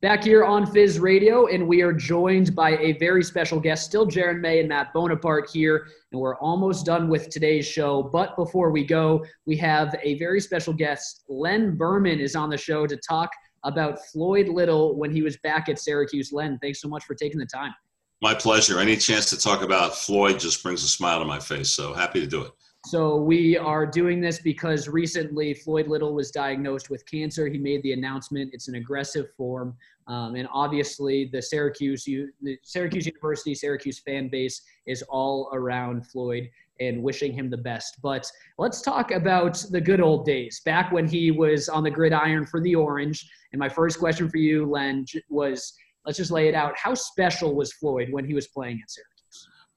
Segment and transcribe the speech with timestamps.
[0.00, 4.06] Back here on Fizz Radio, and we are joined by a very special guest, still
[4.06, 8.04] Jaron May and Matt Bonaparte here, and we're almost done with today's show.
[8.04, 11.24] But before we go, we have a very special guest.
[11.28, 13.28] Len Berman is on the show to talk
[13.64, 16.32] about Floyd Little when he was back at Syracuse.
[16.32, 17.74] Len, thanks so much for taking the time.
[18.22, 18.78] My pleasure.
[18.78, 22.20] Any chance to talk about Floyd just brings a smile to my face, so happy
[22.20, 22.52] to do it.
[22.88, 27.46] So we are doing this because recently Floyd Little was diagnosed with cancer.
[27.46, 28.54] He made the announcement.
[28.54, 29.76] It's an aggressive form,
[30.06, 36.48] um, and obviously the Syracuse, the Syracuse University, Syracuse fan base is all around Floyd
[36.80, 38.00] and wishing him the best.
[38.00, 42.46] But let's talk about the good old days, back when he was on the gridiron
[42.46, 43.30] for the Orange.
[43.52, 45.74] And my first question for you, Len, was
[46.06, 46.72] let's just lay it out.
[46.78, 49.17] How special was Floyd when he was playing at Syracuse?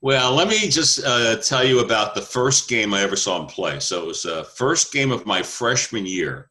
[0.03, 3.45] Well, let me just uh, tell you about the first game I ever saw him
[3.45, 3.79] play.
[3.79, 6.49] So it was the first game of my freshman year.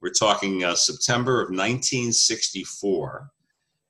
[0.00, 3.28] We're talking uh, September of 1964.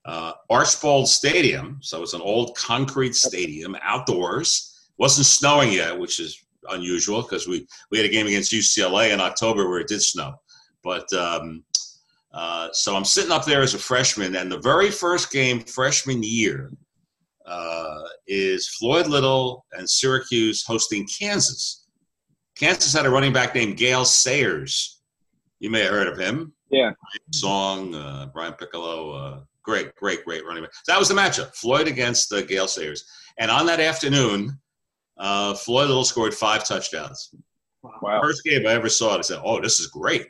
[0.06, 4.88] Uh, Archbold Stadium, so it's an old concrete stadium outdoors.
[4.96, 9.20] wasn't snowing yet, which is unusual because we, we had a game against UCLA in
[9.20, 10.40] October where it did snow.
[10.82, 11.64] But um,
[12.32, 16.22] uh, so I'm sitting up there as a freshman, and the very first game freshman
[16.22, 16.72] year–
[17.46, 21.86] uh, is Floyd Little and Syracuse hosting Kansas.
[22.56, 25.00] Kansas had a running back named Gale Sayers.
[25.60, 26.52] You may have heard of him.
[26.70, 26.92] Yeah.
[27.32, 30.72] Song, uh, Brian Piccolo, uh, great, great, great running back.
[30.86, 33.04] That was the matchup: Floyd against uh, Gale Sayers.
[33.38, 34.58] And on that afternoon,
[35.18, 37.34] uh, Floyd Little scored five touchdowns.
[37.82, 38.20] Wow.
[38.22, 40.26] First game I ever saw it, I said, "Oh, this is great."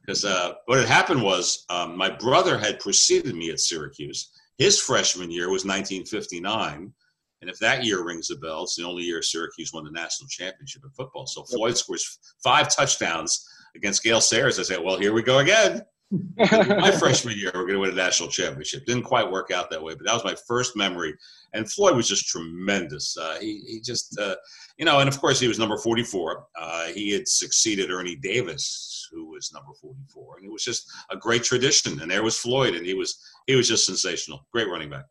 [0.00, 4.80] Because uh, what had happened was um, my brother had preceded me at Syracuse, his
[4.80, 6.92] freshman year was 1959.
[7.40, 10.28] And if that year rings a bell, it's the only year Syracuse won the national
[10.28, 11.26] championship in football.
[11.26, 13.46] So Floyd scores five touchdowns
[13.76, 14.58] against Gale Sayers.
[14.58, 15.82] I said, well, here we go again.
[16.36, 18.86] my freshman year, we're going to win a national championship.
[18.86, 21.14] Didn't quite work out that way, but that was my first memory.
[21.52, 23.16] And Floyd was just tremendous.
[23.16, 24.36] Uh, he, he just, uh,
[24.78, 26.46] you know, and of course he was number 44.
[26.58, 31.16] Uh, he had succeeded Ernie Davis, who was number 44, and it was just a
[31.16, 32.00] great tradition.
[32.00, 34.46] And there was Floyd, and he was he was just sensational.
[34.52, 35.04] Great running back.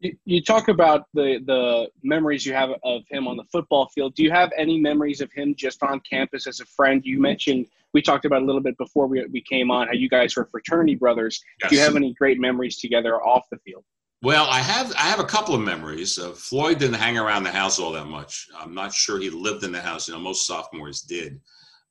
[0.00, 4.14] You, you talk about the the memories you have of him on the football field.
[4.14, 7.02] Do you have any memories of him just on campus as a friend?
[7.04, 10.08] You mentioned we talked about a little bit before we, we came on how you
[10.08, 11.40] guys were fraternity brothers.
[11.60, 11.70] Yes.
[11.70, 13.84] Do you have any great memories together off the field?
[14.22, 16.18] Well, I have I have a couple of memories.
[16.18, 18.48] Uh, Floyd didn't hang around the house all that much.
[18.58, 20.08] I'm not sure he lived in the house.
[20.08, 21.40] You know, most sophomores did.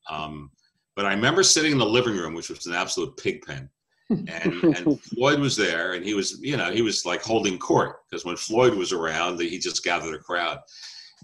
[0.08, 0.50] Um,
[1.00, 3.70] but I remember sitting in the living room, which was an absolute pig pen,
[4.10, 8.00] and, and Floyd was there, and he was, you know, he was like holding court
[8.04, 10.58] because when Floyd was around, he just gathered a crowd.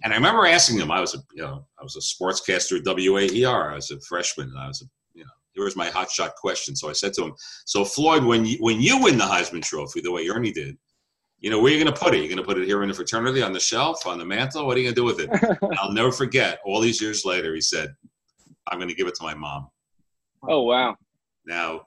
[0.02, 2.86] And I remember asking him, I was a, you know, I was a sportscaster at
[2.86, 3.70] WAER.
[3.70, 6.74] I was a freshman, and I was, a, you know, here was my hotshot question.
[6.74, 7.34] So I said to him,
[7.66, 10.78] "So Floyd, when you when you win the Heisman Trophy, the way Ernie did,
[11.38, 12.20] you know, where are you going to put it?
[12.20, 14.66] You're going to put it here in the fraternity, on the shelf, on the mantle.
[14.66, 16.60] What are you going to do with it?" I'll never forget.
[16.64, 17.94] All these years later, he said,
[18.68, 19.68] "I'm going to give it to my mom."
[20.42, 20.96] Oh wow!
[21.46, 21.86] Now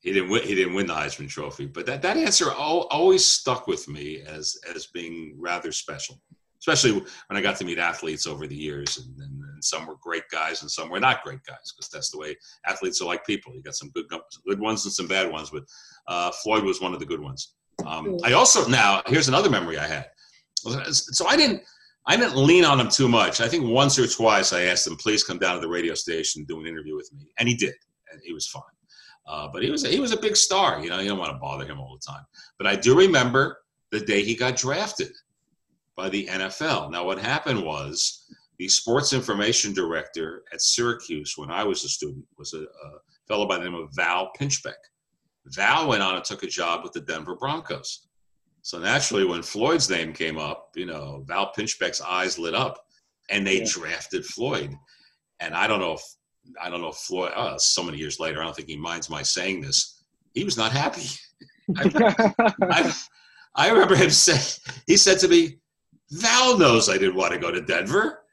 [0.00, 3.66] he didn't win, he didn't win the Heisman Trophy, but that, that answer always stuck
[3.66, 6.20] with me as as being rather special.
[6.58, 9.96] Especially when I got to meet athletes over the years, and, and, and some were
[10.02, 12.36] great guys and some were not great guys, because that's the way
[12.66, 13.54] athletes are like people.
[13.54, 14.04] You got some good
[14.46, 15.64] good ones and some bad ones, but
[16.06, 17.54] uh, Floyd was one of the good ones.
[17.86, 20.10] Um, I also now here's another memory I had.
[20.54, 21.62] So I didn't
[22.10, 23.40] I didn't lean on him too much.
[23.40, 26.40] I think once or twice I asked him, please come down to the radio station
[26.40, 27.74] and do an interview with me, and he did,
[28.10, 28.62] and he was fine.
[29.28, 30.82] Uh, but he was he was a big star.
[30.82, 32.24] You know, you don't want to bother him all the time.
[32.58, 33.58] But I do remember
[33.92, 35.12] the day he got drafted
[35.94, 36.90] by the NFL.
[36.90, 38.26] Now, what happened was
[38.58, 42.90] the sports information director at Syracuse when I was a student was a, a
[43.28, 44.82] fellow by the name of Val Pinchbeck.
[45.46, 48.08] Val went on and took a job with the Denver Broncos.
[48.62, 52.84] So naturally, when Floyd's name came up, you know, Val Pinchbeck's eyes lit up,
[53.30, 53.66] and they yeah.
[53.68, 54.74] drafted Floyd.
[55.40, 56.02] And I don't know if
[56.60, 59.08] I don't know if Floyd, uh, so many years later, I don't think he minds
[59.08, 60.02] my saying this.
[60.34, 61.06] He was not happy.
[61.76, 62.92] I, I,
[63.54, 64.38] I, remember him say,
[64.86, 65.58] he said to me,
[66.10, 68.24] Val knows I didn't want to go to Denver.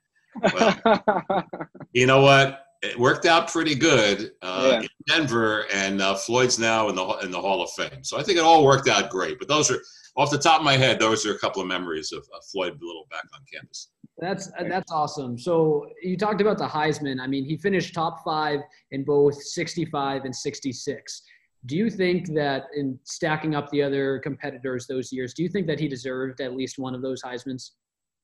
[0.53, 0.80] Well,
[1.94, 2.63] you know what?
[2.81, 4.81] It worked out pretty good uh, yeah.
[4.81, 8.03] in Denver, and uh, Floyd's now in the in the Hall of Fame.
[8.03, 9.39] So I think it all worked out great.
[9.39, 9.80] But those are
[10.18, 12.78] off the top of my head, those are a couple of memories of, of Floyd
[12.81, 13.90] Little back on campus.
[14.18, 15.38] That's uh, that's awesome.
[15.38, 17.19] So you talked about the Heisman.
[17.22, 18.62] I mean, he finished top five
[18.92, 21.22] in both 65 and 66.
[21.68, 25.68] Do you think that in stacking up the other competitors those years, do you think
[25.68, 27.74] that he deserved at least one of those Heisman's?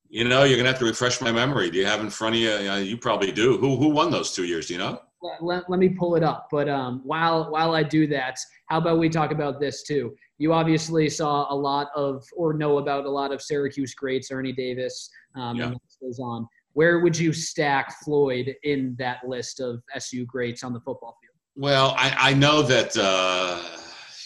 [0.09, 1.69] You know, you're gonna have to refresh my memory.
[1.69, 2.49] Do you have in front of you?
[2.49, 3.57] You, know, you probably do.
[3.57, 4.67] Who who won those two years?
[4.67, 4.99] Do you know?
[5.41, 6.47] Let, let me pull it up.
[6.51, 8.37] But um, while while I do that,
[8.67, 10.15] how about we talk about this too?
[10.37, 14.51] You obviously saw a lot of or know about a lot of Syracuse greats, Ernie
[14.51, 15.65] Davis, um, Yeah.
[15.67, 16.47] and goes on.
[16.73, 21.35] Where would you stack Floyd in that list of SU greats on the football field?
[21.55, 23.61] Well, I, I know that uh,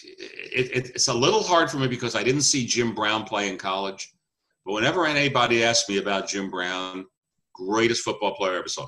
[0.02, 3.50] it, it, it's a little hard for me because I didn't see Jim Brown play
[3.50, 4.10] in college.
[4.64, 7.04] But whenever anybody asks me about Jim Brown,
[7.54, 8.86] greatest football player I ever saw,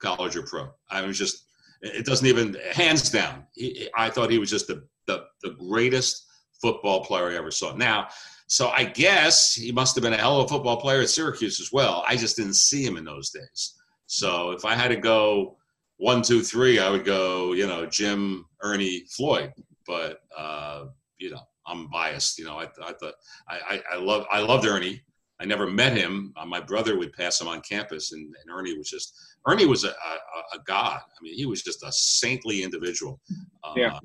[0.00, 0.68] college or pro.
[0.90, 1.44] I was just,
[1.82, 3.44] it doesn't even, hands down.
[3.54, 6.26] He, I thought he was just the, the, the greatest
[6.60, 7.74] football player I ever saw.
[7.74, 8.08] Now,
[8.46, 11.60] so I guess he must have been a hell of a football player at Syracuse
[11.60, 12.04] as well.
[12.08, 13.74] I just didn't see him in those days.
[14.06, 15.58] So if I had to go
[15.98, 19.52] one, two, three, I would go, you know, Jim, Ernie, Floyd.
[19.86, 20.86] But uh,
[21.18, 22.38] you know, I'm biased.
[22.38, 23.14] You know, I, I thought
[23.48, 25.02] I, I, I love I loved Ernie.
[25.40, 26.32] I never met him.
[26.36, 29.14] Uh, my brother would pass him on campus, and, and Ernie was just
[29.46, 31.00] Ernie was a, a, a god.
[31.00, 33.20] I mean, he was just a saintly individual.
[33.62, 33.98] Uh, Yeah.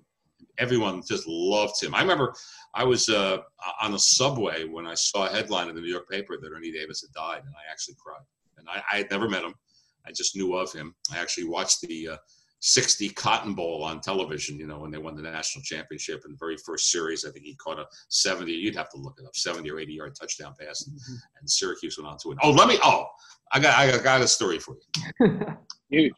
[0.59, 1.95] Everyone just loved him.
[1.95, 2.35] I remember
[2.75, 3.37] I was uh,
[3.81, 6.71] on the subway when I saw a headline in the New York paper that Ernie
[6.71, 8.21] Davis had died, and I actually cried.
[8.57, 9.55] And I, I had never met him.
[10.05, 10.93] I just knew of him.
[11.11, 12.17] I actually watched the uh,
[12.65, 16.37] 60 Cotton Bowl on television, you know, when they won the national championship in the
[16.37, 17.25] very first series.
[17.25, 19.93] I think he caught a 70, you'd have to look it up, 70 or 80
[19.93, 21.15] yard touchdown pass, and, mm-hmm.
[21.41, 22.37] and Syracuse went on to win.
[22.41, 23.07] Oh, let me, oh,
[23.51, 24.77] I got, I got a story for
[25.19, 25.45] you.
[25.89, 26.13] Huge.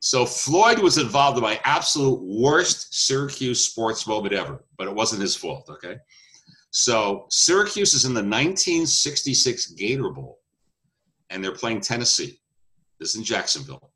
[0.00, 5.22] So Floyd was involved in my absolute worst Syracuse sports moment ever, but it wasn't
[5.22, 5.96] his fault, okay?
[6.72, 10.40] So Syracuse is in the 1966 Gator Bowl,
[11.30, 12.38] and they're playing Tennessee.
[13.00, 13.92] This is in Jacksonville.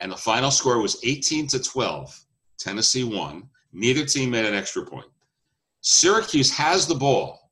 [0.00, 2.24] And the final score was 18 to 12.
[2.58, 3.48] Tennessee won.
[3.72, 5.06] Neither team made an extra point.
[5.80, 7.50] Syracuse has the ball.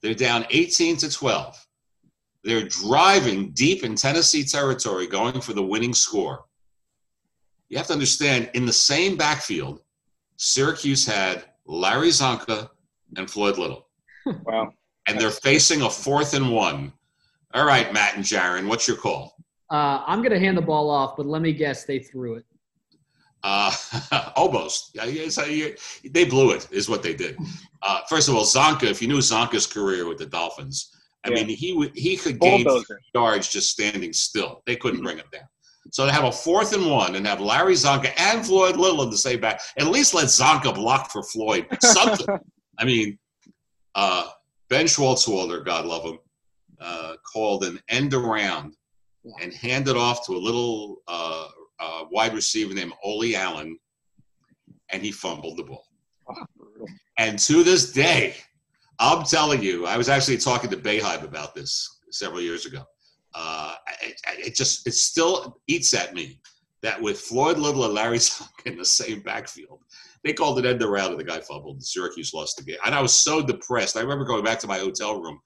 [0.00, 1.66] They're down 18 to 12.
[2.44, 6.44] They're driving deep in Tennessee territory, going for the winning score.
[7.68, 9.82] You have to understand, in the same backfield,
[10.36, 12.70] Syracuse had Larry Csonka
[13.16, 13.88] and Floyd Little,
[14.24, 14.72] Wow.
[15.06, 16.92] and they're facing a fourth and one.
[17.54, 19.36] All right, Matt and Jaron, what's your call?
[19.70, 22.44] Uh, I'm going to hand the ball off, but let me guess they threw it.
[23.42, 23.72] Uh,
[24.36, 24.90] almost.
[24.94, 25.76] Yeah, yeah, so you-
[26.10, 27.36] they blew it, is what they did.
[27.82, 30.90] Uh, first of all, Csonka, if you knew Csonka's career with the Dolphins,
[31.24, 31.34] I Yeah.
[31.44, 32.66] mean, he would he could gain
[33.14, 34.62] yards just standing still.
[34.66, 35.42] They couldn't bring him down.
[35.92, 39.10] So to have a fourth and one and have Larry Csonka and Floyd Little in
[39.10, 41.66] the same back, at least let Csonka block for Floyd.
[41.82, 42.26] Something.
[42.78, 43.18] I mean,
[43.94, 44.28] uh,
[44.68, 46.18] Ben Schwartzwalder, God love him,
[46.80, 48.74] uh, called an end around
[49.40, 51.48] and handed off to a little uh,
[51.80, 53.78] uh, wide receiver named Ole Allen,
[54.90, 55.84] and he fumbled the ball.
[57.18, 58.36] And to this day,
[58.98, 62.84] I'm telling you, I was actually talking to Boeheim about this several years ago.
[63.34, 66.40] Uh, it, it just it still eats at me
[66.82, 69.80] that with Floyd Little and Larry Zonk in the same backfield,
[70.24, 71.76] they called it end around and the guy fumbled.
[71.76, 73.96] And Syracuse lost the game, and I was so depressed.
[73.96, 75.40] I remember going back to my hotel room,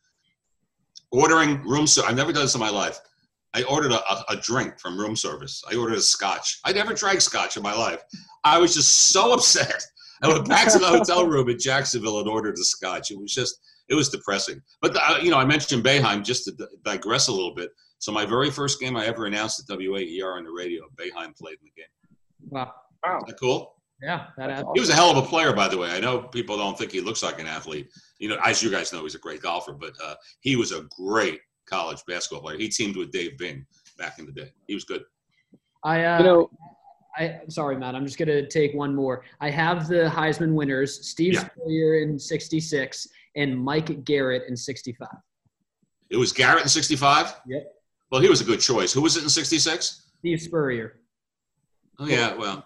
[1.10, 2.10] ordering room service.
[2.10, 2.98] I've never done this in my life.
[3.54, 5.62] I ordered a, a, a drink from room service.
[5.70, 6.60] I ordered a scotch.
[6.64, 8.02] I never drank scotch in my life.
[8.44, 9.82] I was just so upset.
[10.22, 13.10] I went back to the hotel room in Jacksonville and ordered a scotch.
[13.10, 13.58] It was just,
[13.88, 14.62] it was depressing.
[14.80, 17.70] But, uh, you know, I mentioned Boeheim just to digress a little bit.
[17.98, 21.58] So my very first game I ever announced at WAER on the radio, Boeheim played
[21.60, 21.86] in the game.
[22.48, 22.72] Wow.
[23.04, 23.18] Wow.
[23.18, 23.74] Is that cool?
[24.00, 24.70] Yeah, that That's happened.
[24.74, 25.90] He was a hell of a player, by the way.
[25.90, 27.88] I know people don't think he looks like an athlete.
[28.18, 30.86] You know, as you guys know, he's a great golfer, but uh, he was a
[30.98, 31.40] great
[31.72, 32.58] college basketball player.
[32.58, 33.64] He teamed with Dave Bing
[33.98, 34.52] back in the day.
[34.66, 35.02] He was good.
[35.84, 36.50] I, uh, You know,
[37.16, 37.94] I sorry, Matt.
[37.94, 39.24] I'm just gonna take one more.
[39.40, 41.48] I have the Heisman winners: Steve Yeah.
[41.48, 45.08] Spurrier in '66 and Mike Garrett in '65.
[46.10, 47.34] It was Garrett in 65?
[47.46, 47.74] Yep.
[48.10, 48.92] Well, he was a good choice.
[48.92, 50.10] Who was it in 66?
[50.18, 51.00] Steve Spurrier.
[51.98, 52.64] Oh, yeah, well,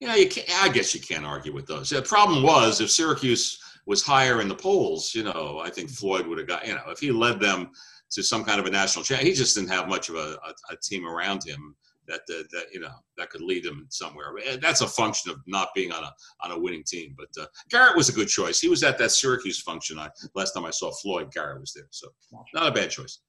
[0.00, 1.90] yeah, you can't, I guess you can't argue with those.
[1.90, 6.26] The problem was if Syracuse was higher in the polls, you know, I think Floyd
[6.26, 7.70] would have got, you know, if he led them
[8.10, 10.54] to some kind of a national champ, he just didn't have much of a, a,
[10.72, 11.74] a team around him
[12.06, 14.32] that, that, that, you know, that could lead him somewhere.
[14.62, 16.12] That's a function of not being on a,
[16.42, 17.14] on a winning team.
[17.18, 18.60] But uh, Garrett was a good choice.
[18.60, 19.98] He was at that Syracuse function.
[19.98, 21.86] I, last time I saw Floyd, Garrett was there.
[21.90, 22.08] So
[22.54, 23.20] not a bad choice.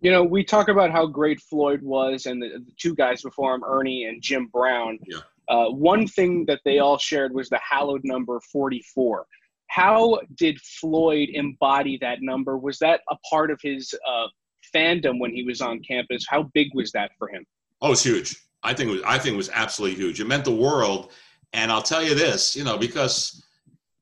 [0.00, 3.54] you know, we talk about how great Floyd was and the, the two guys before
[3.54, 4.98] him, Ernie and Jim Brown.
[5.06, 5.18] Yeah.
[5.48, 9.26] Uh, one thing that they all shared was the hallowed number 44.
[9.70, 12.58] How did Floyd embody that number?
[12.58, 14.26] Was that a part of his uh,
[14.74, 16.24] fandom when he was on campus?
[16.28, 17.44] How big was that for him?
[17.80, 18.36] Oh, it's huge.
[18.64, 19.02] I think it was.
[19.06, 20.20] I think it was absolutely huge.
[20.20, 21.12] It meant the world.
[21.52, 23.44] And I'll tell you this, you know, because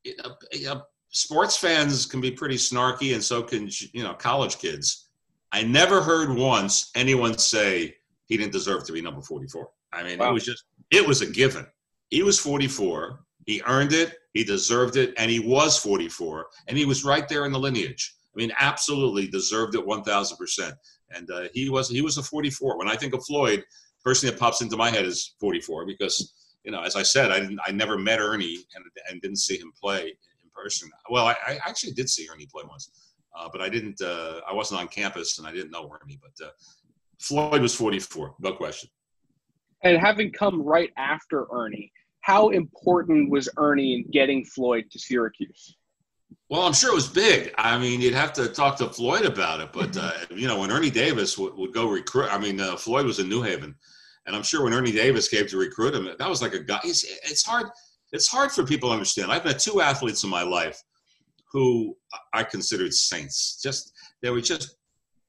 [0.04, 4.14] you know, you know, sports fans can be pretty snarky, and so can you know
[4.14, 5.08] college kids.
[5.52, 7.94] I never heard once anyone say
[8.26, 9.68] he didn't deserve to be number forty-four.
[9.92, 10.30] I mean, Wow.
[10.30, 11.66] it was just it was a given.
[12.10, 13.20] He was 44.
[13.48, 14.18] He earned it.
[14.34, 18.14] He deserved it, and he was 44, and he was right there in the lineage.
[18.26, 20.74] I mean, absolutely deserved it 1,000 percent.
[21.10, 22.76] And uh, he was he was a 44.
[22.76, 23.64] When I think of Floyd,
[24.04, 27.30] first thing that pops into my head is 44 because you know, as I said,
[27.32, 30.90] I didn't I never met Ernie and, and didn't see him play in person.
[31.08, 32.90] Well, I, I actually did see Ernie play once,
[33.34, 33.98] uh, but I didn't.
[34.02, 36.20] Uh, I wasn't on campus and I didn't know Ernie.
[36.20, 36.50] But uh,
[37.18, 38.90] Floyd was 44, no question.
[39.84, 45.76] And having come right after Ernie, how important was Ernie in getting Floyd to Syracuse?
[46.50, 47.52] Well, I'm sure it was big.
[47.58, 49.72] I mean, you'd have to talk to Floyd about it.
[49.72, 53.04] But, uh, you know, when Ernie Davis would, would go recruit, I mean, uh, Floyd
[53.04, 53.74] was in New Haven.
[54.26, 56.80] And I'm sure when Ernie Davis came to recruit him, that was like a guy.
[56.84, 57.66] It's, it's hard.
[58.12, 59.30] It's hard for people to understand.
[59.30, 60.82] I've met two athletes in my life
[61.52, 61.96] who
[62.32, 63.60] I considered saints.
[63.62, 64.76] Just they were just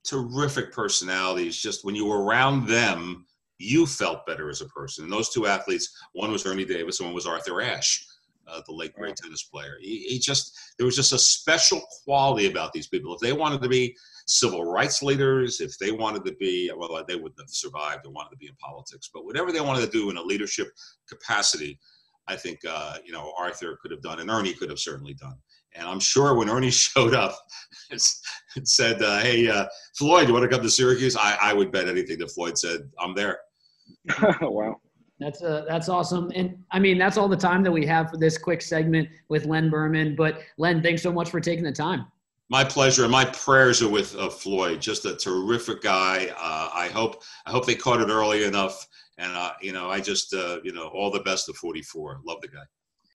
[0.05, 1.57] terrific personalities.
[1.57, 3.25] Just when you were around them,
[3.59, 5.03] you felt better as a person.
[5.03, 8.07] And those two athletes, one was Ernie Davis and one was Arthur Ashe,
[8.47, 9.77] uh, the late great tennis player.
[9.81, 13.13] He, he, just there was just a special quality about these people.
[13.13, 17.15] If they wanted to be civil rights leaders, if they wanted to be well, they
[17.15, 19.09] wouldn't have survived and wanted to be in politics.
[19.13, 20.69] But whatever they wanted to do in a leadership
[21.07, 21.79] capacity,
[22.27, 25.35] I think uh, you know Arthur could have done, and Ernie could have certainly done.
[25.73, 27.37] And I'm sure when Ernie showed up
[27.91, 27.99] and
[28.67, 29.65] said, uh, "Hey, uh,
[29.97, 32.89] Floyd, you want to come to Syracuse?" I, I would bet anything that Floyd said,
[32.99, 33.39] "I'm there."
[34.41, 34.79] wow.
[35.19, 38.15] That's uh, that's awesome, and I mean that's all the time that we have for
[38.17, 40.15] this quick segment with Len Berman.
[40.15, 42.05] But Len, thanks so much for taking the time.
[42.49, 44.81] My pleasure, and my prayers are with uh, Floyd.
[44.81, 46.33] Just a terrific guy.
[46.39, 49.99] Uh, I hope I hope they caught it early enough, and uh, you know I
[49.99, 52.21] just uh, you know all the best to 44.
[52.25, 52.63] Love the guy.